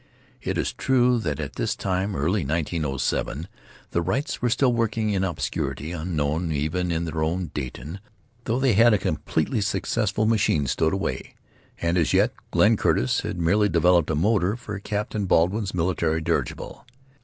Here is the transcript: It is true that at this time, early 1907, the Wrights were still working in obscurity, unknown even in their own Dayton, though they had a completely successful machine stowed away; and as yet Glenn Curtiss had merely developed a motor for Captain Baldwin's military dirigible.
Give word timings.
It 0.41 0.57
is 0.57 0.73
true 0.73 1.19
that 1.19 1.39
at 1.39 1.57
this 1.57 1.75
time, 1.75 2.15
early 2.15 2.43
1907, 2.43 3.47
the 3.91 4.01
Wrights 4.01 4.41
were 4.41 4.49
still 4.49 4.73
working 4.73 5.11
in 5.11 5.23
obscurity, 5.23 5.91
unknown 5.91 6.51
even 6.51 6.91
in 6.91 7.05
their 7.05 7.21
own 7.23 7.51
Dayton, 7.53 7.99
though 8.45 8.57
they 8.57 8.73
had 8.73 8.95
a 8.95 8.97
completely 8.97 9.61
successful 9.61 10.25
machine 10.25 10.65
stowed 10.65 10.93
away; 10.93 11.35
and 11.79 11.99
as 11.99 12.13
yet 12.13 12.31
Glenn 12.49 12.77
Curtiss 12.77 13.19
had 13.19 13.37
merely 13.37 13.69
developed 13.69 14.09
a 14.09 14.15
motor 14.15 14.55
for 14.55 14.79
Captain 14.79 15.27
Baldwin's 15.27 15.71
military 15.75 16.19
dirigible. 16.19 16.83